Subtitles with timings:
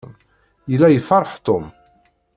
[0.71, 1.65] Yella yefṛeḥ Tom.